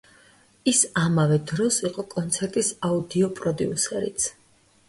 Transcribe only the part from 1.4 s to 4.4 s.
დროს იყო კონცერტის აუდიო პროდიუსერიც.